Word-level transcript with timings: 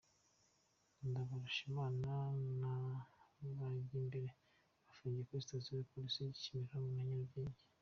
Ndabarushimana 1.07 2.09
na 2.61 2.73
Bajyimbere 3.57 4.23
bafungiwe 4.85 5.27
kuri 5.27 5.41
sitasiyo 5.43 5.73
ya 5.79 5.87
Polisi 5.91 6.19
ya 6.21 6.33
Kimironko 6.39 6.79
na 6.93 7.03
Nyarugenge. 7.07 7.63